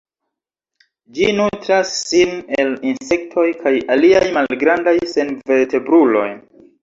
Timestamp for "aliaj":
3.97-4.23